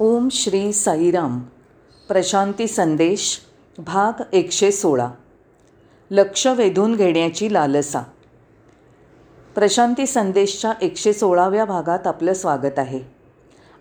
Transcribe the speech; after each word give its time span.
ओम 0.00 0.28
श्री 0.32 0.72
साईराम. 0.72 1.38
प्रशांती 2.08 2.66
संदेश 2.66 3.40
भाग 3.78 4.22
एकशे 4.32 4.72
सोळा. 4.72 5.08
लक्ष 6.10 6.46
वेधून 6.46 6.96
घेण्याची 6.96 7.52
लालसा. 7.52 8.00
प्रशांती 9.54 10.06
संदेशच्या 10.06 10.72
एकशे 10.82 11.12
सोळाव्या 11.12 11.64
भागात 11.64 12.06
आपलं 12.06 12.32
स्वागत 12.32 12.78
आहे. 12.78 13.00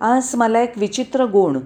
आज 0.01 0.35
मला 0.35 0.61
एक 0.61 0.71
विचित्र 0.77 1.25
गुण 1.25 1.59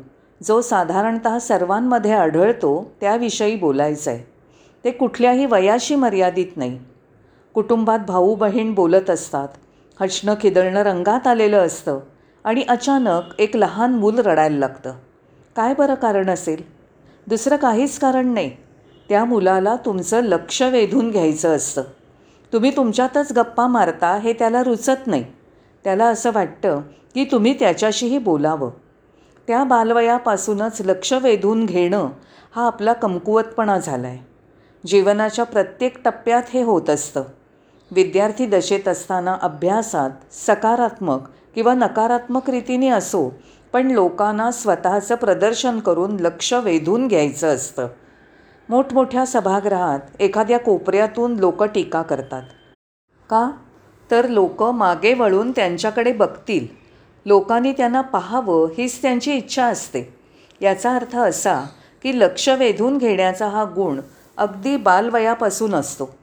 जो 0.43 0.61
साधारणत 0.61 1.27
सर्वांमध्ये 1.27 2.11
आढळतो 2.11 2.91
त्याविषयी 3.01 3.55
बोलायचं 3.55 4.11
आहे 4.11 4.23
ते 4.83 4.91
कुठल्याही 4.91 5.45
वयाशी 5.45 5.95
मर्यादित 5.95 6.57
नाही. 6.57 6.79
कुटुंबात 7.53 7.99
भाऊ 7.99 8.35
बहीण 8.35 8.73
बोलत 8.73 9.09
असतात. 9.09 9.47
हसणं 10.01 10.33
खिदळणं 10.41 10.79
रंगात 10.79 11.27
आलेलं 11.27 11.65
असतं. 11.65 11.99
आणि 12.43 12.63
अचानक 12.69 13.21
एक 13.39 13.55
लहान 13.55 13.93
मूल 13.93 14.19
रडायला 14.19 14.57
लागतं. 14.57 14.93
काय 15.55 15.73
बरं 15.73 15.95
कारण 15.95 16.29
असेल? 16.29 16.63
दुसरं 17.27 17.55
काहीच 17.55 17.99
कारण 17.99 18.33
नाही. 18.33 18.51
त्या 19.09 19.25
मुलाला 19.25 19.75
तुमचं 19.75 20.23
लक्ष 20.23 20.61
वेधून 20.61 21.11
घ्यायचं 21.11 21.55
असतं. 21.55 21.81
तुम्ही 22.53 22.75
तुमच्यातच 22.75 23.31
गप्पा 23.31 23.67
मारता 23.67 24.15
हे 24.15 24.33
त्याला 24.33 24.63
रुचत 24.63 25.07
नाही. 25.07 25.25
त्याला 25.83 26.05
असं 26.05 26.31
वाटतं 26.33 26.81
की 27.13 27.23
तुम्ही 27.23 27.59
त्याच्याशीही 27.59 28.17
बोलावं. 28.17 28.71
त्या 29.47 29.63
बालवयापासूनच 29.63 30.81
लक्ष 30.81 31.13
वेधून 31.13 31.65
घेणं 31.65 32.09
हा 32.55 32.65
आपला 32.67 32.93
कमकुवतपणा 32.93 33.77
झाला 33.77 34.07
आहे 34.07 34.19
जीवनाच्या 34.85 35.45
प्रत्येक 35.45 36.03
टप्प्यात 36.03 36.43
हे 36.53 36.63
होत 36.63 36.89
असतं. 36.89 37.23
विद्यार्थी 37.91 38.45
दशेत 38.45 38.87
असताना 38.87 39.37
अभ्यासात 39.41 40.09
सकारात्मक 40.31 41.19
किंवा 41.55 41.73
नकारात्मक 41.73 42.49
रीतीने 42.49 42.89
असो 42.89 43.33
पण 43.73 43.87
लोकांना 43.87 44.51
स्वतःचं 44.51 45.15
प्रदर्शन 45.15 45.79
करून 45.79 46.19
लक्ष 46.19 46.53
वेधून 46.53 47.07
घ्यायचं 47.07 47.55
असतं. 47.55 47.87
मोठमोठ्या 48.69 49.25
सभागृहात 49.25 49.99
एखाद्या 50.19 50.59
कोपऱ्यातून 50.59 51.35
लोक 51.35 51.63
टीका 51.63 52.01
करतात. 52.01 52.41
का? 53.29 53.51
तर 54.11 54.27
लोक 54.27 54.63
मागे 54.63 55.13
वळून 55.13 55.51
त्यांच्याकडे 55.51 56.13
बघतील. 56.13 56.67
लोकांनी 57.25 57.71
त्यांना 57.71 58.01
पाहावं 58.01 58.67
हीच 58.77 59.01
त्यांची 59.01 59.33
इच्छा 59.33 59.65
असते. 59.65 60.15
याचा 60.61 60.95
अर्थ 60.95 61.17
असा 61.17 61.63
की 62.03 62.19
लक्ष 62.19 62.49
वेधून 62.49 62.97
घेण्याचा 62.97 63.47
हा 63.47 63.63
गुण 63.63 64.01
अगदी 64.37 64.77
बालवयापासून 64.77 65.75
असतो. 65.75 66.20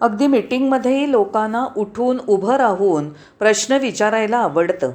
अगदी 0.00 0.26
मिटिंगमध्येही 0.26 1.10
लोकांना 1.10 1.66
उठून 1.76 2.18
उभं 2.28 2.56
राहून 2.56 3.08
प्रश्न 3.08 3.74
विचारायला 3.74 4.36
आवडतं. 4.36 4.90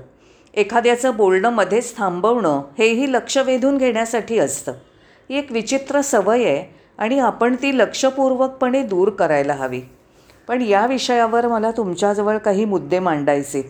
एखाद्याचं 0.53 1.15
बोलणं 1.15 1.49
मध्येच 1.49 1.97
थांबवणं 1.97 2.61
हेही 2.77 3.13
लक्ष 3.13 3.37
वेधून 3.37 3.77
घेण्यासाठी 3.77 4.39
असतं. 4.39 4.71
ही 5.29 5.37
एक 5.37 5.51
विचित्र 5.51 6.01
सवय 6.01 6.43
आहे 6.43 6.75
आणि 6.97 7.19
आपण 7.19 7.55
ती 7.55 7.77
लक्षपूर्वकपणे 7.77 8.83
दूर 8.83 9.09
करायला 9.09 9.53
हवी. 9.53 9.81
पण 10.47 10.61
या 10.61 10.85
विषयावर 10.85 11.47
मला 11.47 11.71
तुमच्याजवळ 11.71 12.37
काही 12.37 12.65
मुद्दे 12.65 12.99
मांडायचेत. 12.99 13.63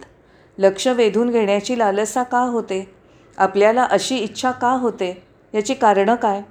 लक्ष 0.58 0.88
वेधून 0.88 1.30
घेण्याची 1.30 1.80
लालसा 1.80 2.24
का 2.24 2.40
होते? 2.40 2.92
आपल्याला 3.38 3.84
अशी 3.84 4.18
इच्छा 4.18 4.52
का 4.52 4.72
होते? 4.72 5.24
याची 5.54 5.74
कारणं 5.74 6.16
काय? 6.16 6.42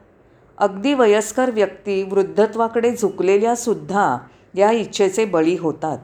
अगदी 0.59 0.95
वयस्कर 0.95 1.51
व्यक्ती 1.51 2.03
वृद्धत्वाकडे 2.03 2.97
झुकलेल्यासुद्धा 2.97 4.17
या 4.55 4.71
इच्छेचे 4.71 5.25
बळी 5.25 5.57
होतात. 5.57 5.99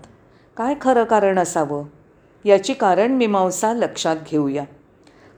काय 0.57 0.75
खरं 0.81 1.05
कारण 1.05 1.39
असावं? 1.39 1.85
याची 2.45 2.75
कारण 2.75 3.13
मीमांसा 3.13 3.73
लक्षात 3.73 4.17
घेऊया. 4.31 4.65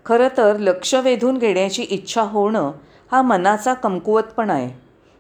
खरं 0.07 0.29
तर 0.37 0.57
लक्ष 0.57 0.95
वेधून 0.95 1.39
घेण्याची 1.39 1.83
इच्छा 1.83 2.23
होणं 2.23 2.73
हा 3.13 3.23
मनाचा 3.23 3.75
कमकुवतपणा 3.75 4.53
आहे. 4.53 4.69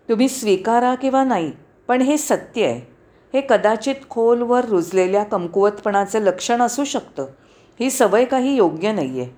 तुम्ही 0.08 0.28
स्वीकारा 0.28 0.95
किंवा 0.95 1.25
नाही 1.25 1.53
पण 1.89 2.03
हे 2.03 2.19
सत्य 2.19 2.67
आहे. 2.67 2.80
हे 3.35 3.40
कदाचित 3.48 3.95
खोलवर 4.11 4.64
रुजलेल्या 4.64 5.24
कमकुवतपणाचं 5.24 6.18
लक्षण 6.18 6.63
असू 6.63 6.84
शकतं. 6.84 7.27
ही 7.80 7.90
सवय 7.90 8.24
काही 8.24 8.55
योग्य 8.57 8.92
नाही 8.92 9.20
आहे 9.20 9.30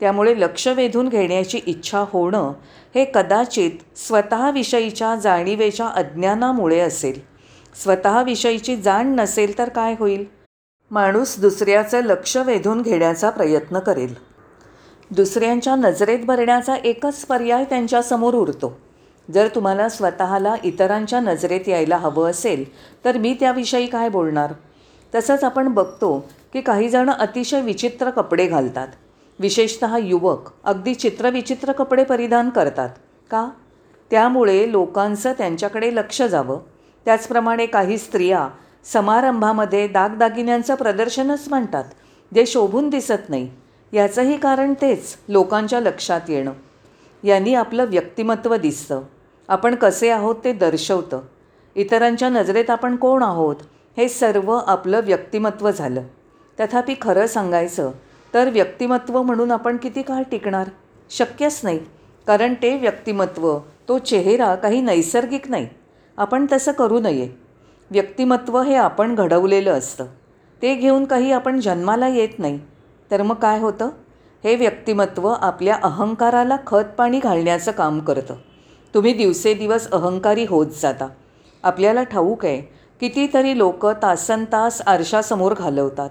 त्यामुळे 0.00 0.40
लक्ष 0.40 0.68
वेधून 0.68 1.08
घेण्याची 1.08 1.60
इच्छा 1.66 2.04
होणं 2.08 2.52
हे 2.94 3.04
कदाचित 3.14 3.98
स्वतःविषयीच्या 3.98 5.14
जाणीवेच्या 5.14 5.86
अज्ञानामुळे 5.86 6.80
असेल. 6.80 7.29
स्वतःविषयीची 7.74 8.76
जाण 8.76 9.14
नसेल 9.14 9.58
तर 9.58 9.68
काय 9.68 9.94
होईल? 9.98 10.24
माणूस 10.90 11.40
दुसऱ्याचं 11.40 12.00
लक्ष 12.04 12.36
वेधून 12.36 12.82
घेण्याचा 12.82 13.30
प्रयत्न 13.30 13.78
करेल. 13.78 14.14
दुसऱ्यांच्या 15.10 15.74
नजरेत 15.74 16.18
भरण्याचा 16.18 16.74
एकच 16.74 17.24
पर्याय 17.24 17.64
त्यांच्यासमोर 17.64 18.34
उरतो. 18.34 18.78
जर 19.34 19.48
तुम्हाला 19.54 19.88
स्वतःला 19.88 20.54
इतरांच्या 20.64 21.20
नजरेत 21.20 21.68
यायला 21.68 21.96
हवं 21.96 22.30
असेल 22.30 22.64
तर 23.04 23.18
मी 23.18 23.36
त्याविषयी 23.40 23.86
काय 23.86 24.08
बोलणार? 24.08 24.52
तसंच 25.14 25.44
आपण 25.44 25.68
बघतो 25.68 26.28
की 26.52 26.60
काहीजणं 26.60 27.12
अतिशय 27.12 27.60
विचित्र 27.60 28.10
कपडे 28.10 28.46
घालतात. 28.46 28.88
विशेषत 29.38 29.84
युवक 30.00 30.50
अगदी 30.64 30.94
चित्रविचित्र 30.94 31.72
कपडे 31.72 32.04
परिधान 32.04 32.50
करतात. 32.50 32.90
का? 33.30 33.48
त्यामुळे 34.10 34.72
लोकांचं 34.72 35.32
त्यांच्याकडे 35.32 35.94
लक्ष 35.94 36.22
जावं. 36.22 36.58
त्याचप्रमाणे 37.10 37.66
काही 37.66 37.98
स्त्रिया 37.98 38.48
समारंभामध्ये 38.84 39.88
दागदागिन्यांचं 39.88 40.74
प्रदर्शनच 40.74 41.44
म्हणतात 41.48 41.84
जे 42.34 42.46
शोभून 42.46 42.88
दिसत 42.88 43.28
नाही. 43.28 43.50
याचंही 43.92 44.38
कारण 44.38 44.74
तेच 44.74 45.16
लोकांच्या 45.28 45.80
लक्षात 45.80 46.20
येणं. 46.28 46.52
यांनी 47.24 47.54
आपलं 47.54 47.84
व्यक्तिमत्व 47.84 48.56
दिसतं. 48.56 49.02
आपण 49.48 49.74
कसे 49.74 50.10
आहोत 50.10 50.34
ते 50.44 50.52
दर्शवतं. 50.52 51.20
इतरांच्या 51.74 52.28
नजरेत 52.28 52.70
आपण 52.70 52.96
कोण 52.96 53.22
आहोत 53.22 53.56
हे 53.96 54.08
सर्व 54.08 54.52
आपलं 54.66 55.00
व्यक्तिमत्व 55.04 55.70
झालं. 55.70 56.02
तथापि 56.60 56.94
खरं 57.02 57.26
सांगायचं 57.26 57.90
तर 58.34 58.50
व्यक्तिमत्व 58.50 59.22
म्हणून 59.22 59.50
आपण 59.50 59.76
किती 59.76 60.02
काळ 60.02 60.22
टिकणार? 60.22 60.68
शक्यच 61.10 61.60
नाही. 61.62 61.78
कारण 62.26 62.54
ते 62.54 62.76
व्यक्तिमत्व 62.76 63.58
तो 63.88 63.98
चेहरा 63.98 64.54
काही 64.54 64.80
नैसर्गिक 64.80 65.50
नाही. 65.50 65.68
आपण 66.20 66.46
तसं 66.52 66.72
करू 66.72 67.00
नये. 67.00 67.28
व्यक्तिमत्व 67.90 68.62
हे 68.62 68.74
आपण 68.74 69.14
घडवलेलं 69.14 69.72
असतं. 69.72 70.04
ते 70.62 70.74
घेऊन 70.74 71.04
काही 71.04 71.32
आपण 71.32 71.60
जन्माला 71.60 72.08
येत 72.08 72.28
नाही. 72.38 72.60
तर 73.10 73.22
मग 73.22 73.34
काय 73.34 73.60
होतं? 73.60 73.88
हे 74.44 74.56
व्यक्तिमत्व 74.56 75.28
आपल्या 75.28 75.78
अहंकाराला 75.82 76.56
खतपाणी 76.66 77.18
घालण्याचं 77.18 77.72
काम 77.72 78.00
करतं. 78.00 78.34
तुम्ही 78.94 79.12
दिवसेदिवस 79.12 79.90
अहंकारी 79.90 80.46
होत 80.48 80.66
जाता. 80.82 81.08
आपल्याला 81.62 82.02
ठाऊक 82.02 82.44
आहे 82.44 82.60
कितीतरी 83.00 83.58
लोक 83.58 83.86
तासन 83.86 84.44
तास 84.44 84.80
आरशासमोर 84.80 85.54
घालवतात. 85.54 86.10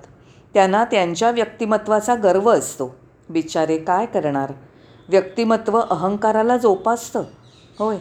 त्यांना 0.53 0.85
त्यांच्या 0.85 1.31
व्यक्तिमत्वाचा 1.31 2.15
गर्व 2.15 2.53
असतो. 2.53 2.95
बिचारे 3.29 3.77
काय 3.77 4.05
करणार? 4.05 4.53
व्यक्तिमत्व 5.09 5.79
अहंकाराला 5.89 6.57
जोपासतं. 6.57 7.23
होय. 7.79 7.97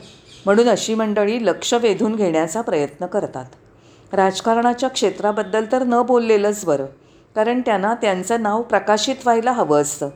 म्हणून 0.49 0.69
अशी 0.69 0.95
मंडळी 0.95 1.47
लक्ष 1.47 1.75
वेधून 1.75 2.15
घेण्याचा 2.17 2.61
प्रयत्न 2.61 3.07
करतात. 3.07 3.45
राजकारणाच्या 4.13 4.89
क्षेत्राबद्दल 4.89 5.65
तर 5.73 5.83
न 5.83 6.03
बोललेलंच 6.03 6.65
बरं 6.65 6.87
कारण 7.37 7.61
त्यांना 7.61 7.95
त्यांचं 7.95 8.43
नाव 8.43 8.63
प्रकाशित 8.63 9.17
व्हायला 9.25 9.53
हवं 9.53 9.81
असतं. 9.83 10.09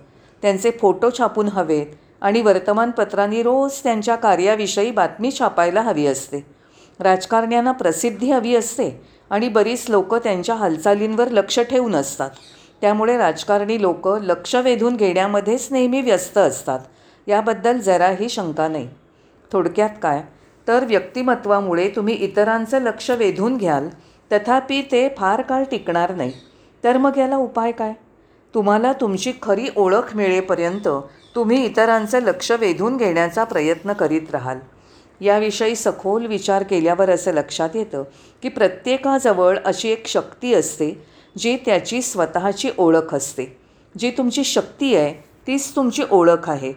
त्यांचे 0.43 0.71
फोटो 0.71 1.11
छापून 1.19 1.49
हवेत 1.49 1.87
आणि 2.21 2.41
वर्तमानपत्रांनी 2.41 3.43
रोज 3.43 3.73
त्यांच्या 3.83 4.15
कार्याविषयी 4.15 4.91
बातमी 4.91 5.31
छापायला 5.39 5.81
हवी 5.81 6.07
असते. 6.07 6.47
राजकारण्यांना 7.01 7.73
प्रसिद्धी 7.73 8.33
हवी 8.33 8.57
असते 8.57 9.03
आणि 9.31 9.49
बरीच 9.49 9.85
लोकं 9.89 10.19
त्यांच्या 10.19 10.55
हालचालींवर 10.55 11.29
लक्ष 11.29 11.61
ठेवून 11.61 11.95
असतात. 11.95 12.31
त्यामुळे 12.81 13.19
राजकारणी 13.19 13.81
लोक 13.83 14.09
लक्ष 14.09 14.55
वेधून 14.55 14.97
घेण्यामध्येच 14.97 15.69
नेहमी 15.71 16.01
व्यस्त 16.01 16.39
असतात. 16.39 16.81
याबद्दल 17.27 17.79
जराही 17.79 18.29
शंका 18.29 18.69
नाही. 18.69 18.89
थोडक्यात 19.53 19.91
काय? 20.03 20.23
तर 20.69 20.85
व्यक्तिमत्वामुळे 20.85 21.89
तुम्ही 21.89 22.15
इतरांचं 22.15 22.83
लक्ष 22.83 23.11
वेधून 23.11 23.57
घ्याल 23.57 23.89
तथापि 24.33 24.83
ते 24.83 25.09
फार 25.19 25.43
काळ 25.43 25.65
टिकणार 25.71 26.15
नाही. 26.15 26.33
तर 26.85 26.97
मग 26.97 27.19
याला 27.19 27.37
उपाय 27.37 27.73
काय? 27.73 27.93
तुम्हाला 28.55 28.93
तुमची 28.93 29.33
खरी 29.43 29.69
ओळख 29.77 30.17
मिळेपर्यंत 30.17 30.89
तुम्ही 31.35 31.65
इतरांचं 31.65 32.23
लक्ष 32.23 32.53
वेधून 32.53 32.97
घेण्याचा 32.97 33.45
प्रयत्न 33.45 33.93
करीत 33.93 34.31
राहाल. 34.31 34.59
याविषयी 35.21 35.77
सखोल 35.77 36.27
विचार 36.27 36.63
केल्यावर 36.63 37.11
असं 37.11 37.33
लक्षात 37.33 37.71
येतं 37.75 38.03
की 38.43 38.49
प्रत्येकाजवळ 38.49 39.59
अशी 39.65 39.89
एक 39.89 40.07
शक्ती 40.07 40.55
असते 40.55 41.07
जी 41.39 41.57
त्याची 41.57 42.03
स्वतःची 42.03 42.71
ओळख 42.79 43.15
असते. 43.15 43.59
जी 43.99 44.11
तुमची 44.11 44.45
शक्ती 44.45 44.95
आहे 44.97 45.13
तीच 45.47 45.77
तुमची 45.77 46.03
ओळख 46.11 46.51
आहे. 46.51 46.73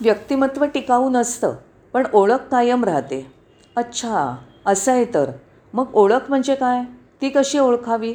व्यक्तिमत्व 0.00 0.64
टिकाऊ 0.64 1.10
नसतं. 1.10 1.54
पण 1.94 2.06
ओळख 2.12 2.48
कायम 2.50 2.84
राहते. 2.84 3.32
अच्छा 3.76 4.36
असं 4.66 4.92
आहे 4.92 5.04
तर. 5.04 5.30
मग 5.74 5.84
ओळख 5.94 6.20
म्हणजे 6.28 6.54
काय? 6.54 6.82
ती 7.22 7.28
कशी 7.28 7.58
ओळखावी? 7.58 8.14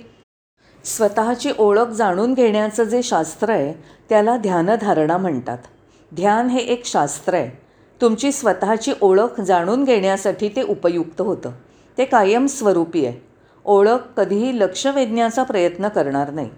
स्वतःची 0.83 1.51
ओळख 1.59 1.87
जाणून 1.87 2.33
घेण्याचं 2.33 2.83
जे 2.83 3.03
शास्त्र 3.03 3.49
आहे 3.49 3.73
त्याला 4.09 4.37
ध्यानधारणा 4.37 5.17
म्हणतात. 5.17 5.57
ध्यान 6.15 6.47
हे 6.47 6.59
एक 6.59 6.85
शास्त्र 6.85 7.33
आहे. 7.33 7.61
तुमची 8.01 8.31
स्वतःची 8.31 8.93
ओळख 9.01 9.41
जाणून 9.41 9.83
घेण्यासाठी 9.83 10.49
ते 10.49 10.61
उपयुक्त 10.61 11.21
होतं. 11.21 11.51
ते 11.97 12.05
कायमस्वरूपी 12.05 13.05
आहे. 13.05 13.27
ओळख 13.65 13.99
कधीही 14.17 14.59
लक्ष 14.59 14.87
वेधण्याचा 14.87 15.43
प्रयत्न 15.43 15.87
करणार 15.87 16.31
नाही. 16.31 16.49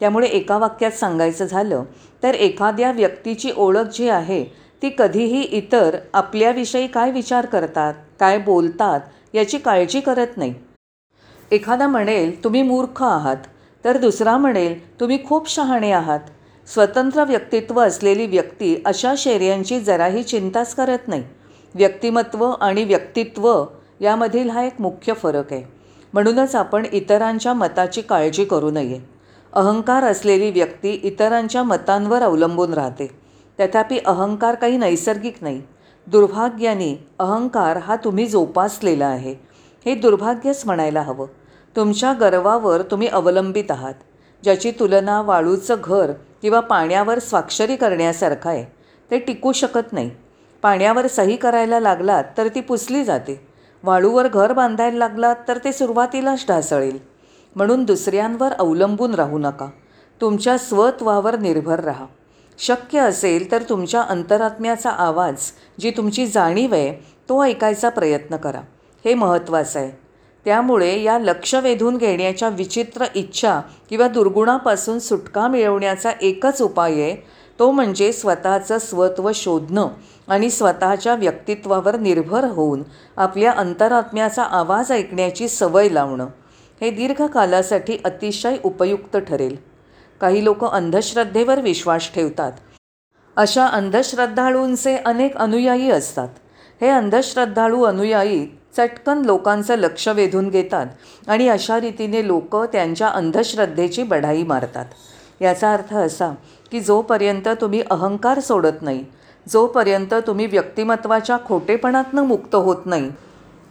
त्यामुळे 0.00 0.26
एका 0.26 0.58
वाक्यात 0.58 0.90
सांगायचं 0.90 1.44
झालं 1.44 1.84
तर 2.22 2.34
एखाद्या 2.34 2.92
व्यक्तीची 2.92 3.50
ओळख 3.56 3.88
जी 3.94 4.08
आहे 4.08 4.67
ती 4.82 4.90
कधीही 4.98 5.42
इतर 5.42 5.96
आपल्याविषयी 6.14 6.86
काय 6.86 7.10
विचार 7.10 7.46
करतात 7.46 7.94
काय 8.20 8.38
बोलतात 8.38 9.00
याची 9.34 9.58
काळजी 9.58 10.00
करत 10.00 10.36
नाही. 10.36 10.54
एखादा 11.52 11.86
म्हणेल 11.86 12.44
तुम्ही 12.44 12.62
मूर्ख 12.62 13.02
आहात. 13.02 13.36
तर 13.84 13.96
दुसरा 13.96 14.36
म्हणेल 14.36 15.00
तुम्ही 15.00 15.24
खूप 15.24 15.48
शहाणे 15.48 15.92
आहात. 15.92 16.20
स्वतंत्र 16.66 17.24
व्यक्तित्व 17.24 17.80
असलेली 17.80 18.26
व्यक्ती 18.26 18.82
अशा 18.86 19.14
शेर्यांची 19.18 19.80
जराही 19.80 20.22
चिंताच 20.22 20.74
करत 20.74 21.08
नाही. 21.08 21.22
व्यक्तिमत्व 21.74 22.50
आणि 22.50 22.84
व्यक्तित्व 22.84 23.64
यामधील 24.00 24.50
हा 24.50 24.62
एक 24.62 24.80
मुख्य 24.80 25.12
फरक 25.12 25.52
आहे. 25.52 25.62
म्हणूनच 26.12 26.54
आपण 26.54 26.86
इतरांच्या 26.92 27.54
मताची 27.54 28.00
काळजी 28.00 28.44
करू 28.44 28.70
नये. 28.70 29.00
अहंकार 29.52 30.04
असलेली 30.04 30.50
व्यक्ती 30.50 30.90
इतरांच्या 30.90 31.62
मतांवर 31.62 32.22
अवलंबून 32.22 32.74
राहते. 32.74 33.27
तथापि 33.60 33.98
अहंकार 33.98 34.54
काही 34.54 34.76
नैसर्गिक 34.76 35.36
नाही. 35.40 35.62
दुर्भाग्याने 36.06 37.06
अहंकार 37.18 37.76
हा 37.76 37.96
तुम्ही 37.96 38.26
जोपासलेला 38.26 39.06
आहे. 39.06 39.34
हे 39.86 39.94
दुर्भाग्यच 39.94 40.62
म्हणायला 40.66 41.02
हवं. 41.02 41.26
तुमच्या 41.76 42.12
गर्वावर 42.12 42.82
तुम्ही 42.82 43.08
अवलंबित 43.08 43.70
आहात. 43.70 43.94
ज्याची 44.42 44.70
तुलना 44.70 45.22
वाळूचं 45.22 45.76
घर 45.84 46.12
किंवा 46.42 46.60
पाण्यावर 46.60 47.18
स्वाक्षरी 47.18 47.76
करण्यासारखं 47.76 48.50
आहे 48.50 48.64
ते 49.10 49.18
टिकू 49.18 49.52
शकत 49.52 49.92
नाही. 49.92 50.10
पाण्यावर 50.62 51.06
सही 51.06 51.36
करायला 51.36 51.80
लागलात 51.80 52.24
तर 52.38 52.48
ती 52.48 52.60
पुसली 52.60 53.04
जाते. 53.04 53.46
वाळूवर 53.82 54.28
घर 54.28 54.52
बांधायला 54.52 54.98
लागलात 54.98 55.36
तर 55.48 55.58
ते 55.58 55.72
सुरुवातीलाच 55.72 56.44
ढासळेल. 56.48 56.98
म्हणून 57.56 57.84
दुसऱ्यांवर 57.84 58.52
अवलंबून 58.52 59.14
राहू 59.14 59.38
नका. 59.38 59.66
तुमच्या 60.20 60.58
स्वत्वावर 60.58 61.38
निर्भर 61.38 61.80
राहा. 61.80 62.06
शक्य 62.58 63.00
असेल 63.00 63.50
तर 63.52 63.62
तुमच्या 63.62 64.02
अंतरात्म्याचा 64.02 64.90
आवाज 64.90 65.34
जी 65.80 65.90
तुमची 65.90 66.26
जाणीव 66.26 66.74
आहे 66.74 66.92
तो 67.28 67.44
ऐकायचा 67.44 67.88
प्रयत्न 67.88 68.36
करा. 68.36 68.60
हे 69.04 69.14
महत्त्वाचं 69.14 69.78
आहे. 69.80 69.90
त्यामुळे 70.44 71.02
या 71.02 71.18
लक्ष 71.18 71.54
वेधून 71.54 71.96
घेण्याच्या 71.96 72.48
विचित्र 72.48 73.04
इच्छा 73.14 73.60
किंवा 73.90 74.08
दुर्गुणापासून 74.08 74.98
सुटका 74.98 75.48
मिळवण्याचा 75.48 76.10
एकच 76.22 76.62
उपाय 76.62 76.92
आहे 76.92 77.16
तो 77.58 77.70
म्हणजे 77.70 78.12
स्वतःचं 78.12 78.78
स्वत्व 78.78 79.30
शोधणं 79.34 79.88
आणि 80.28 80.50
स्वतःच्या 80.50 81.14
व्यक्तित्वावर 81.14 81.96
निर्भर 81.96 82.44
होऊन 82.44 82.82
आपल्या 83.16 83.50
अंतरात्म्याचा 83.50 84.42
आवाज 84.42 84.92
ऐकण्याची 84.92 85.48
सवय 85.48 85.88
लावणं. 85.88 86.26
हे 86.80 86.90
दीर्घकालासाठी 86.90 87.98
अतिशय 88.04 88.56
उपयुक्त 88.64 89.16
ठरेल. 89.16 89.56
काही 90.20 90.44
लोक 90.44 90.64
अंधश्रद्धेवर 90.64 91.60
विश्वास 91.60 92.10
ठेवतात. 92.14 92.52
अशा 93.36 93.66
अंधश्रद्धाळूंचे 93.66 94.96
अनेक 94.96 95.36
अनुयायी 95.36 95.90
असतात. 95.90 96.28
हे 96.80 96.88
अंधश्रद्धाळू 96.88 97.82
अनुयायी 97.82 98.46
चटकन 98.76 99.22
लोकांचं 99.24 99.76
लक्ष 99.76 100.08
वेधून 100.08 100.48
घेतात 100.48 100.86
आणि 101.28 101.48
अशा 101.48 101.80
रीतीने 101.80 102.26
लोक 102.26 102.56
त्यांच्या 102.56 103.08
अंधश्रद्धेची 103.08 104.02
बढाई 104.02 104.42
मारतात. 104.42 104.84
याचा 105.40 105.72
अर्थ 105.72 105.94
असा 105.94 106.30
की 106.70 106.80
जोपर्यंत 106.80 107.48
तुम्ही 107.60 107.82
अहंकार 107.90 108.40
सोडत 108.40 108.82
नाही 108.82 109.04
जोपर्यंत 109.48 110.14
तुम्ही 110.26 110.46
व्यक्तिमत्वाच्या 110.46 111.36
खोटेपणातनं 111.46 112.22
मुक्त 112.22 112.54
होत 112.54 112.86
नाही 112.86 113.10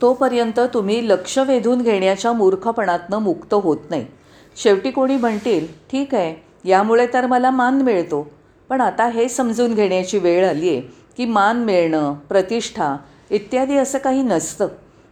तोपर्यंत 0.01 0.59
तुम्ही 0.73 1.07
लक्ष 1.09 1.37
वेधून 1.37 1.81
घेण्याच्या 1.81 2.31
मूर्खपणातनं 2.33 3.17
मुक्त 3.17 3.53
होत 3.53 3.89
नाही. 3.89 4.05
शेवटी 4.57 4.91
कोणी 4.91 5.15
म्हणतील 5.17 5.67
ठीक 5.91 6.15
आहे 6.15 6.35
यामुळे 6.69 7.07
तर 7.13 7.25
मला 7.25 7.51
मान 7.51 7.81
मिळतो. 7.81 8.27
पण 8.69 8.81
आता 8.81 9.07
हे 9.07 9.27
समजून 9.29 9.73
घेण्याची 9.73 10.17
वेळ 10.17 10.47
आली 10.49 10.69
आहे 10.69 10.81
की 11.17 11.25
मान 11.25 11.63
मिळणं 11.63 12.13
प्रतिष्ठा 12.29 12.95
इत्यादी 13.31 13.77
असं 13.77 13.97
काही 13.97 14.21
नसतं. 14.21 14.67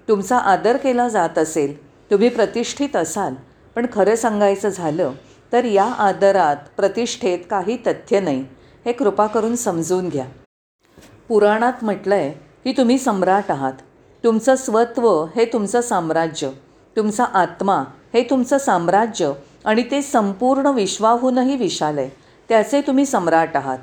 तुमचा 0.07 0.38
आदर 0.38 0.77
केला 0.77 1.07
जात 1.09 1.38
असेल 1.38 1.77
तुम्ही 2.12 2.30
प्रतिष्ठित 2.30 2.95
असाल. 2.95 3.33
पण 3.75 3.86
खरं 3.94 4.15
सांगायचं 4.15 4.69
झालं 4.69 5.12
तर 5.53 5.63
या 5.63 5.86
आदरात 5.86 6.56
प्रतिष्ठेत 6.77 7.39
काही 7.50 7.77
तथ्य 7.77 8.19
नाही. 8.19 8.45
हे 8.86 8.91
कृपा 8.91 9.27
करून 9.27 9.56
समजून 9.56 10.09
घ्या. 10.09 10.25
पुराणात 11.27 11.74
म्हटलं 11.81 12.15
आहे 12.15 12.31
की 12.63 12.71
तुम्ही 12.77 12.98
सम्राट 12.98 13.51
आहात. 13.51 13.74
तुमचं 14.24 14.56
स्वत्व 14.56 15.09
हे 15.36 15.45
तुमचं 15.45 15.81
साम्राज्य. 15.81 16.50
तुमचा 16.98 17.24
आत्मा 17.24 17.83
हे 18.15 18.23
तुमचं 18.23 18.57
साम्राज्य 18.57 19.31
आणि 19.65 19.83
ते 19.91 20.01
संपूर्ण 20.01 20.67
विश्वाहूनही 20.67 21.56
विशाल 21.56 21.97
आहे. 21.97 22.09
त्याचे 22.50 22.81
तुम्ही 22.81 23.06
सम्राट 23.06 23.56
आहात. 23.56 23.77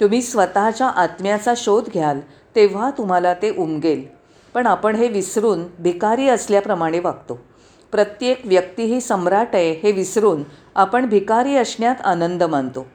तुम्ही 0.00 0.22
स्वतःच्या 0.22 0.86
आत्म्याचा 0.86 1.54
शोध 1.56 1.88
घ्याल 1.88 2.20
तेव्हा 2.56 2.90
तुम्हाला 2.90 3.34
ते 3.34 3.50
उमगेल. 3.50 4.02
पण 4.54 4.66
आपण 4.66 4.94
हे 4.94 5.08
विसरून 5.08 5.64
भिकारी 5.78 6.28
असल्याप्रमाणे 6.28 7.00
वागतो. 7.00 7.38
प्रत्येक 7.92 8.40
व्यक्ती 8.44 8.84
ही 8.84 9.00
सम्राट 9.00 9.54
आहे 9.54 9.70
हे 9.72 9.92
विसरून 9.92 10.42
आपण 10.74 11.06
भिकारी 11.06 11.56
असण्यात 11.56 12.00
आनंद 12.04 12.42
मानतो. 12.42 12.86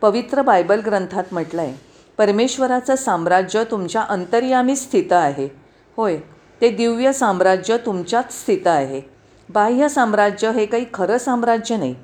पवित्र 0.00 0.42
बायबल 0.42 0.80
ग्रंथात 0.80 1.24
म्हटलं 1.32 1.62
आहे 1.62 1.74
परमेश्वराचं 2.18 2.96
साम्राज्य 2.96 3.64
तुमच्या 3.64 4.02
अंतर्यामी 4.02 4.76
स्थित 4.76 5.12
आहे. 5.12 5.48
होय 5.96 6.18
ते 6.60 6.70
दिव्य 6.70 7.12
साम्राज्य 7.12 7.76
तुमच्यात 7.76 8.32
स्थित 8.32 8.66
आहे. 8.66 9.17
बाह्य 9.50 9.88
साम्राज्य 9.88 10.50
हे 10.52 10.64
काही 10.66 10.86
खरं 10.94 11.18
साम्राज्य 11.18 11.76
नाही. 11.76 11.94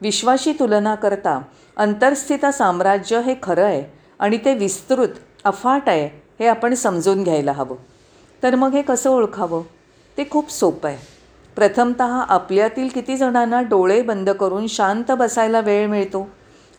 विश्वाशी 0.00 0.52
तुलना 0.52 0.94
करता 0.94 1.40
अंतर्स्थित 1.76 2.46
साम्राज्य 2.46 3.20
हे 3.20 3.34
खरं 3.42 3.64
आहे 3.64 3.84
आणि 4.18 4.38
ते 4.44 4.54
विस्तृत 4.54 5.08
अफाट 5.44 5.88
आहे 5.88 6.06
हे 6.40 6.46
आपण 6.46 6.74
समजून 6.74 7.22
घ्यायला 7.22 7.52
हवं. 7.52 7.76
तर 8.42 8.54
मग 8.54 8.72
हे 8.72 8.82
कसं 8.82 9.10
ओळखावं? 9.10 9.62
ते 10.18 10.28
खूप 10.30 10.50
सोपं 10.50 10.88
आहे. 10.88 10.98
प्रथमत 11.56 12.00
आपल्यातील 12.00 12.88
किती 12.88 13.16
जणांना 13.16 13.60
डोळे 13.62 14.00
बंद 14.02 14.30
करून 14.30 14.66
शांत 14.66 15.12
बसायला 15.12 15.60
वेळ 15.60 15.86
मिळतो? 15.86 16.28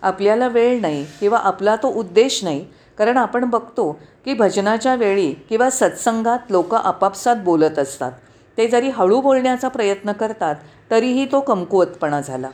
आपल्याला 0.02 0.48
वेळ 0.48 0.82
नाही 0.82 1.06
किंवा 1.20 1.38
आपला 1.38 1.76
तो 1.76 1.88
उद्देश 1.88 2.44
नाही 2.44 2.66
कारण 2.98 3.18
आपण 3.18 3.46
बघतो 3.46 3.92
की 4.26 4.34
भजनाच्या 4.34 4.96
वेळी 4.96 5.32
किंवा 5.50 5.70
सत्संगात 5.70 6.52
लोक 6.52 6.76
आपापसात 6.76 7.36
बोलत 7.36 7.80
असतात. 7.80 8.12
ते 8.58 8.68
जरी 8.68 8.90
हळू 8.90 9.22
बोलण्याचा 9.22 9.68
प्रयत्न 9.68 10.12
करतात 10.12 10.56
तरीही 10.92 11.26
तो 11.26 11.40
कमकुवतपणा 11.40 12.22
झाला. 12.22 12.50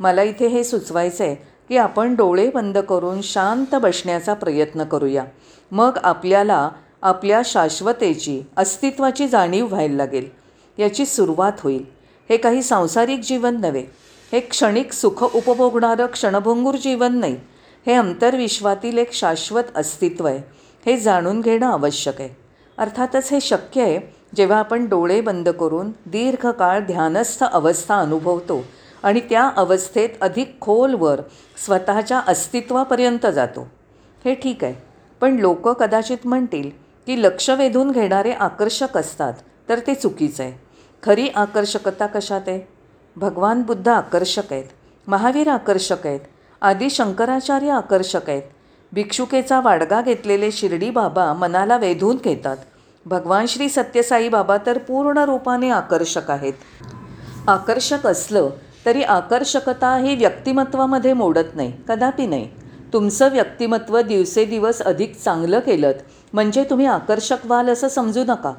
मला 0.00 0.22
इथे 0.22 0.46
हे 0.46 0.64
सुचवायचं 0.64 1.24
आहे 1.24 1.34
की 1.68 1.76
आपण 1.76 2.14
डोळे 2.14 2.50
बंद 2.50 2.78
करून 2.78 3.20
शांत 3.22 3.74
बसण्याचा 3.74 4.34
प्रयत्न 4.34 4.84
करूया. 4.84 5.24
मग 5.70 5.98
आपल्याला 6.02 6.70
आपल्या 7.02 7.42
शाश्वतेची 7.44 8.42
अस्तित्वाची 8.56 9.28
जाणीव 9.28 9.66
व्हायला 9.66 9.96
लागेल. 9.96 10.28
याची 10.78 11.06
सुरुवात 11.06 11.52
होईल. 11.60 11.84
हे 12.30 12.36
काही 12.36 12.62
सांसारिक 12.62 13.20
जीवन 13.20 13.60
नव्हे. 13.60 13.86
हे 14.32 14.40
क्षणिक 14.40 14.92
सुख 14.92 15.24
उपभोगणारं 15.34 16.06
क्षणभंगूर 16.06 16.74
जीवन 16.74 17.16
नाही. 17.16 17.36
हे 17.86 17.92
अंतर्विश्वातील 17.92 18.98
एक 18.98 19.12
शाश्वत 19.12 19.62
अस्तित्व 19.76 20.26
आहे. 20.26 20.38
हे 20.86 20.96
जाणून 20.96 21.40
घेणं 21.40 21.66
आवश्यक 21.66 22.20
आहे. 22.20 22.36
अर्थातच 22.78 23.32
हे 23.32 23.40
शक्य 23.40 23.82
आहे 23.82 24.23
जेव्हा 24.36 24.58
आपण 24.58 24.86
डोळे 24.88 25.20
बंद 25.20 25.48
करून 25.48 25.90
दीर्घकाळ 26.06 26.80
ध्यानस्थ 26.80 27.44
अवस्था 27.44 27.98
अनुभवतो 28.00 28.64
आणि 29.02 29.20
त्या 29.20 29.50
अवस्थेत 29.56 30.08
अधिक 30.20 30.56
खोलवर 30.60 31.20
स्वतःच्या 31.64 32.20
अस्तित्वापर्यंत 32.28 33.26
जातो. 33.26 33.66
हे 34.24 34.34
ठीक 34.34 34.64
आहे 34.64 34.74
पण 35.20 35.36
लोक 35.36 35.68
कदाचित 35.68 36.26
म्हणतील 36.26 36.70
की 37.06 37.22
लक्ष 37.22 37.50
वेधून 37.50 37.90
घेणारे 37.90 38.32
आकर्षक 38.32 38.96
असतात 38.96 39.32
तर 39.68 39.78
ते 39.78 39.94
चुकीचं 39.94 40.42
आहे. 40.42 40.52
खरी 41.02 41.28
आकर्षकता 41.28 42.06
कशात 42.06 42.40
आहे? 42.46 42.60
भगवान 43.16 43.62
बुद्ध 43.62 43.88
आकर्षक 43.88 44.52
आहेत 44.52 44.64
महावीर 45.06 45.48
आकर्षक 45.48 46.06
आहेत 46.06 46.20
आदी 46.62 46.90
शंकराचार्य 46.90 47.70
आकर्षक 47.70 48.30
आहेत. 48.30 48.42
भिक्षुकेचा 48.92 49.60
वाडगा 49.60 50.00
घेतलेले 50.02 50.50
शिर्डी 50.52 50.90
बाबा 50.90 51.32
मनाला 51.32 51.76
वेधून 51.76 52.16
घेतात. 52.24 52.56
भगवान 53.06 53.46
श्री 53.46 53.68
सत्यसाई 53.68 54.28
बाबा 54.28 54.56
तर 54.66 54.78
पूर्ण 54.78 55.18
रूपाने 55.18 55.70
आकर्षक 55.70 56.30
आहेत. 56.30 56.52
आकर्षक 57.48 58.06
असलं 58.06 58.48
तरी 58.86 59.02
आकर्षकता 59.02 59.96
ही 59.96 60.14
व्यक्तिमत्वामध्ये 60.16 61.12
मोडत 61.12 61.54
नाही 61.54 61.72
कदापि 61.88 62.26
नाही. 62.26 62.48
तुमचं 62.92 63.32
व्यक्तिमत्व 63.32 64.00
दिवसेदिवस 64.00 64.80
अधिक 64.82 65.16
चांगलं 65.16 65.60
केलं 65.60 65.92
म्हणजे 66.32 66.64
तुम्ही 66.64 66.86
आकर्षक 66.86 67.44
व्हाल 67.44 67.68
असं 67.68 67.88
समजू 67.88 68.24
नका. 68.28 68.52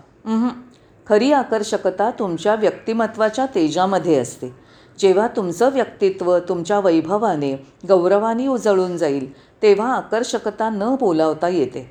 खरी 1.07 1.31
आकर्षकता 1.31 2.09
तुमच्या 2.19 2.55
व्यक्तिमत्वाच्या 2.55 3.45
तेजामध्ये 3.45 4.19
असते. 4.19 4.53
जेव्हा 4.99 5.27
तुमचं 5.27 5.73
व्यक्तित्व 5.73 6.37
तुमच्या 6.39 6.79
वैभवाने 6.79 7.53
गौरवाने 7.89 8.47
उजळून 8.47 8.97
जाईल 8.97 9.31
तेव्हा 9.61 9.93
आकर्षकता 9.95 10.69
न 10.69 10.95
बोलावता 10.99 11.47
येते. 11.47 11.89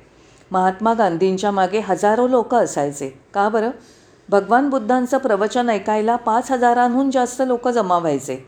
महात्मा 0.51 0.93
गांधींच्या 0.93 1.51
मागे 1.51 1.79
हजारो 1.79 2.27
लोक 2.27 2.55
असायचे. 2.55 3.19
का 3.33 3.49
बरं? 3.49 3.69
भगवान 4.29 4.69
बुद्धांचं 4.69 5.17
प्रवचन 5.17 5.69
ऐकायला 5.69 6.15
पाच 6.15 6.51
हजारांहून 6.51 7.11
जास्त 7.11 7.43
लोक 7.45 7.67
जमा 7.67 7.97
व्हायचे. 7.97 8.47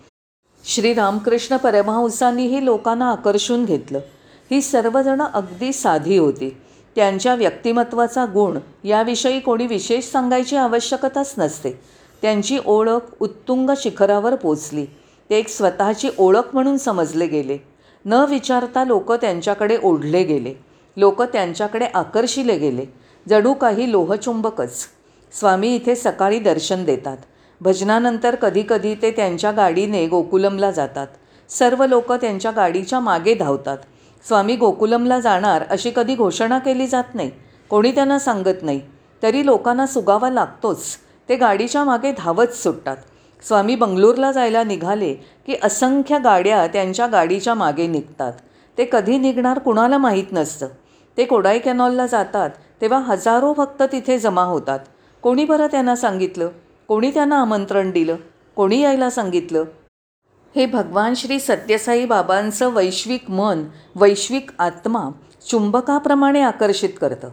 श्री 0.63 0.93
रामकृष्ण 0.93 1.57
परमहंसांनीही 1.57 2.65
लोकांना 2.65 3.11
आकर्षून 3.11 3.65
घेतलं. 3.65 3.99
ही 4.51 4.61
सर्वजणं 4.61 5.25
अगदी 5.33 5.73
साधी 5.73 6.17
होती. 6.17 6.57
त्यांच्या 6.95 7.35
व्यक्तिमत्वाचा 7.35 8.25
गुण 8.25 8.57
याविषयी 8.83 9.39
कोणी 9.39 9.67
विशेष 9.67 10.05
सांगायची 10.05 10.55
आवश्यकताच 10.55 11.33
नसते. 11.37 11.71
त्यांची 12.21 12.59
ओळख 12.65 12.99
उत्तुंग 13.19 13.69
शिखरावर 13.77 14.35
पोचली. 14.35 14.85
ते 15.29 15.35
एक 15.35 15.47
स्वतःची 15.47 16.09
ओळख 16.17 16.53
म्हणून 16.53 16.77
समजले 16.77 17.27
गेले. 17.27 17.57
न 18.05 18.13
विचारता 18.13 18.83
लोक 18.83 19.11
त्यांच्याकडे 19.11 19.77
ओढले 19.83 20.23
गेले. 20.23 20.66
लोक 20.97 21.21
त्यांच्याकडे 21.21 21.85
आकर्षिले 21.85 22.57
गेले. 22.57 22.85
जणू 23.29 23.53
काही 23.53 23.91
लोहचुंबकच. 23.91 24.85
स्वामी 25.39 25.75
इथे 25.75 25.95
सकाळी 25.95 26.39
दर्शन 26.39 26.83
देतात. 26.83 27.17
भजनानंतर 27.61 28.35
कधीकधी 28.35 28.95
ते 28.95 29.11
त्यांच्या 29.11 29.51
गाडीने 29.51 30.07
गोकुलमला 30.07 30.71
जातात. 30.71 31.07
सर्व 31.49 31.85
लोक 31.85 32.13
त्यांच्या 32.13 32.51
गाडीच्या 32.51 32.99
मागे 32.99 33.33
धावतात. 33.33 33.77
स्वामी 34.27 34.55
गोकुलमला 34.55 35.19
जाणार 35.19 35.63
अशी 35.69 35.91
कधी 35.95 36.15
घोषणा 36.15 36.59
केली 36.59 36.87
जात 36.87 37.03
नाही. 37.13 37.31
कोणी 37.69 37.91
त्यांना 37.91 38.19
सांगत 38.19 38.63
नाही. 38.63 38.81
तरी 39.23 39.45
लोकांना 39.45 39.85
सुगावा 39.85 40.29
लागतोच. 40.29 40.83
ते 41.29 41.35
गाडीच्या 41.35 41.83
मागे 41.83 42.11
धावत 42.11 42.47
सुटतात. 42.47 42.97
स्वामी 43.47 43.75
बंगलोरला 43.75 44.31
जायला 44.31 44.63
निघाले 44.63 45.13
की 45.13 45.55
असंख्य 45.63 46.19
गाड्या 46.19 46.67
त्यांच्या 46.67 47.07
गाडीच्या 47.07 47.53
मागे 47.53 47.87
निघतात. 47.87 48.33
ते 48.77 48.89
कधी 48.91 49.17
निघणार 49.17 49.59
कुणाला 49.59 49.97
माहीत 49.97 50.23
नसतं. 50.31 50.67
ते 51.17 51.25
कोडाई 51.25 51.59
कॅनॉलला 51.59 52.05
जातात 52.05 52.49
तेव्हा 52.81 52.99
हजारो 52.99 53.53
भक्त 53.53 53.83
तिथे 53.91 54.19
जमा 54.19 54.41
होतात. 54.41 54.79
कोणी 55.21 55.45
बरं 55.45 55.67
त्यांना 55.67 55.95
सांगितलं? 55.95 56.49
कोणी 56.87 57.11
त्यांना 57.11 57.41
आमंत्रण 57.41 57.91
दिलं? 57.91 58.15
कोणी 58.55 58.81
यायला 58.81 59.09
सांगितलं? 59.09 59.63
हे 60.55 60.65
भगवान 60.65 61.13
श्री 61.13 61.39
सत्यसाई 61.39 62.05
बाबांचं 62.05 62.73
वैश्विक 62.73 63.29
मन 63.29 63.63
वैश्विक 63.95 64.49
आत्मा 64.59 65.09
चुंबकाप्रमाणे 65.49 66.41
आकर्षित 66.41 66.89
करतं. 67.01 67.29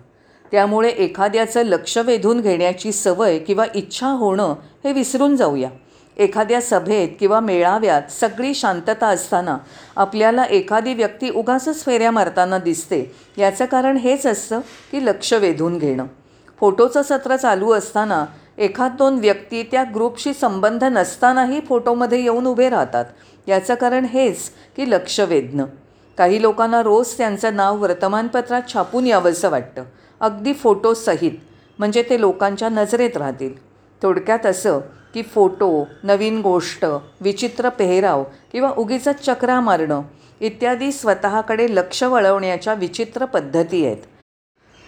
त्यामुळे 0.50 0.88
एखाद्याचं 0.88 1.62
लक्ष 1.62 1.98
वेधून 1.98 2.40
घेण्याची 2.40 2.92
सवय 2.92 3.38
किंवा 3.38 3.64
इच्छा 3.74 4.06
होणं 4.06 4.54
हे 4.84 4.92
विसरून 4.92 5.36
जाऊया. 5.36 5.70
एखाद्या 6.16 6.61
सभेत 6.61 7.09
किंवा 7.21 7.40
मेळाव्यात 7.40 8.02
सगळी 8.11 8.54
शांतता 8.54 9.06
असताना 9.06 9.59
आपल्याला 9.97 10.44
एखादी 10.44 10.94
व्यक्ती 10.94 11.30
उगाचच 11.30 11.85
फेऱ्या 11.85 12.11
मारताना 12.11 12.59
दिसते. 12.59 13.12
याचं 13.38 13.64
कारण 13.64 13.97
हेच 13.97 14.26
असतं 14.26 14.61
की 14.61 15.06
लक्ष 15.06 15.33
वेधून 15.33 15.78
घेणं. 15.78 16.06
फोटोचं 16.61 17.02
सत्र 17.02 17.37
चालू 17.37 17.73
असताना 17.73 18.25
एखाद 18.59 18.92
दोन 18.99 19.18
व्यक्ती 19.18 19.62
त्या 19.62 19.85
ग्रुपशी 19.94 20.35
संबंध 20.35 20.85
नसतानाही 20.85 21.61
फोटोमध्ये 21.61 22.23
येऊन 22.23 22.47
उभे 22.47 22.68
राहतात. 22.68 23.04
याचं 23.47 23.75
कारण 23.75 24.04
हेच 24.04 24.50
की 24.76 24.90
लक्ष 24.90 25.21
वेधणं. 25.21 25.64
काही 26.18 26.42
लोकांना 26.42 26.83
रोज 26.83 27.16
त्यांचं 27.16 27.56
नाव 27.56 27.76
वर्तमानपत्रात 27.76 28.62
छापून 28.73 29.06
यावंसं 29.06 29.50
वाटतं. 29.50 29.85
अगदी 30.21 30.52
फोटोसहित. 30.52 31.33
म्हणजे 31.78 32.02
ते 32.02 32.21
लोकांच्या 32.21 32.68
नजरेत 32.68 33.16
राहतील. 33.16 33.73
थोडक्यात 34.04 34.46
असं 34.46 34.80
की 35.14 35.23
फोटो 35.23 35.88
नवीन 36.02 36.40
गोष्ट 36.40 36.84
विचित्र 37.20 37.68
पेहराव 37.68 38.25
किंवा 38.52 38.70
उगीच 38.76 39.08
चक्रा 39.08 39.61
मारणं 39.61 40.00
इत्यादी 40.40 40.92
स्वतःकडे 40.92 41.66
लक्ष 41.70 42.02
वळवण्याच्या 42.02 42.75
विचित्र 42.75 43.25
पद्धती 43.25 43.87
आहेत. 43.87 43.96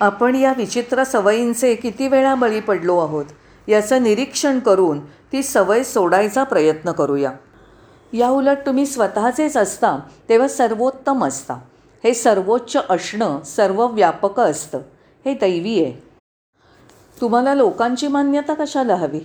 आपण 0.00 0.34
या 0.34 0.52
विचित्र 0.56 1.04
सवयींचे 1.04 1.74
किती 1.74 2.08
वेळा 2.08 2.34
बळी 2.34 2.60
पडलो 2.60 2.98
आहोत 2.98 3.24
याचं 3.68 4.02
निरीक्षण 4.02 4.58
करून 4.58 5.00
ती 5.00 5.42
सवय 5.42 5.82
सोडायचा 5.82 6.44
प्रयत्न 6.44 6.92
करूया. 6.92 7.32
या 8.12 8.28
उलट 8.28 8.56
तुम्ही 8.66 8.86
स्वतःचेच 8.86 9.56
असता 9.56 9.98
तेव्हा 10.28 10.48
सर्वोत्तम 10.48 11.24
असता. 11.24 11.54
हे 12.04 12.14
सर्वोच्च 12.14 12.76
असणं 12.90 13.42
सर्व 13.42 13.86
व्यापक 13.86 14.40
असतं. 14.40 14.78
हे 15.24 15.34
दैवी 15.34 15.84
आहे. 15.84 16.05
तुम्हाला 17.20 17.54
लोकांची 17.54 18.08
मान्यता 18.08 18.54
कशाला 18.54 18.94
हवी? 18.94 19.20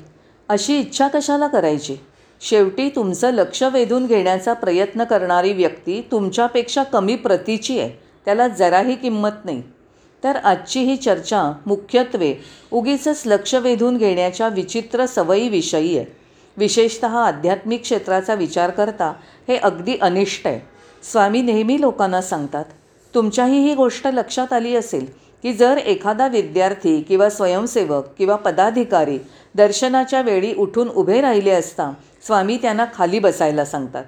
अशी 0.50 0.80
इच्छा 0.80 1.08
कशाला 1.08 1.48
करायची? 1.48 1.96
शेवटी 2.42 2.90
तुमचं 2.90 3.32
लक्ष 3.32 3.64
वेधून 3.64 4.06
घेण्याचा 4.06 4.54
प्रयत्न 4.54 5.04
करणारी 5.04 5.54
व्यक्ती 5.54 6.02
तुमच्यापेक्षा 6.12 6.84
कमी 6.84 7.16
प्रतीची 7.16 7.80
आहे. 7.80 7.90
त्याला 8.26 8.48
जराही 8.48 8.96
किंमत 8.96 9.46
नाही. 9.46 9.64
तर 10.24 10.36
आजची 10.36 10.80
ही 10.80 10.96
चर्चा 10.96 11.52
मुख्यत्वे 11.66 12.34
उगीचच 12.72 13.24
लक्ष 13.26 13.56
वेधून 13.56 13.98
घेण्याच्या 13.98 14.48
विचित्र 14.48 15.06
सवयीविषयी 15.06 15.98
आहे. 15.98 16.06
विशेषत 16.58 17.04
आध्यात्मिक 17.04 17.82
क्षेत्राचा 17.82 18.34
विचार 18.34 18.70
करता 18.70 19.14
हे 19.48 19.58
अगदी 19.58 19.98
अनिष्ट 20.02 20.48
आहे. 20.48 20.60
स्वामी 21.12 21.42
नेहमी 21.42 21.82
लोकांना 21.82 22.22
सांगतात 22.22 22.66
तुमच्याही 23.16 23.60
ही 23.60 23.76
गोष्ट 23.76 24.08
लक्षात 24.08 24.54
आली 24.54 24.76
असेल 24.76 25.06
की 25.44 25.54
जर 25.54 25.78
एखादा 25.78 26.28
विद्यार्थी 26.28 27.02
किंवा 27.02 27.30
स्वयंसेवक 27.30 28.06
किंवा 28.18 28.36
पदाधिकारी 28.36 29.20
दर्शनाच्या 29.56 30.22
वेळी 30.22 30.54
उठून 30.56 30.90
उभे 30.90 31.22
राहिले 31.22 31.50
असता 31.50 31.92
स्वामी 32.26 32.58
त्यांना 32.58 32.86
खाली 32.96 33.20
बसायला 33.20 33.66
सांगतात. 33.66 34.04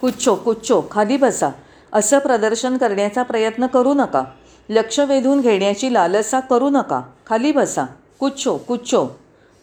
कुच्छो 0.00 0.34
कुच्छो 0.34 0.82
खाली 0.90 1.16
बसा. 1.16 1.48
असं 1.92 2.18
प्रदर्शन 2.18 2.76
करण्याचा 2.76 3.22
प्रयत्न 3.22 3.66
करू 3.66 3.94
नका. 3.94 4.22
लक्ष 4.68 5.00
वेधून 5.00 5.40
घेण्याची 5.40 5.92
लालसा 5.92 6.40
करू 6.40 6.70
नका. 6.70 7.00
खाली 7.26 7.52
बसा. 7.52 7.84
कुच्छो 8.20 8.56
कुच्छो 8.56 9.06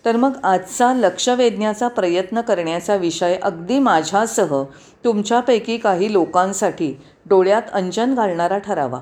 तर 0.05 0.15
मग 0.15 0.31
आजचा 0.43 0.93
लक्ष 0.93 1.29
वेधण्याचा 1.29 1.88
प्रयत्न 1.88 2.41
करण्याचा 2.41 2.96
विषय 2.96 3.36
अगदी 3.43 3.79
माझ्यासह 3.79 4.63
तुमच्यापैकी 5.05 5.77
काही 5.77 6.13
लोकांसाठी 6.13 6.93
डोळ्यात 7.25 7.62
अंजन 7.74 8.15
घालणारा 8.15 8.58
ठरावा. 8.58 9.00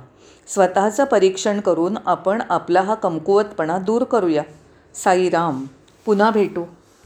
स्वतःचं 0.47 1.05
परीक्षण 1.05 1.59
करून 1.59 1.97
आपण 2.05 2.41
आपला 2.49 2.81
हा 2.81 2.95
कमकुवतपणा 2.95 3.77
दूर 3.77 4.03
करूया. 4.03 4.43
साईराम 4.93 5.65
पुन्हा 6.05 6.29
भेटू. 6.31 6.63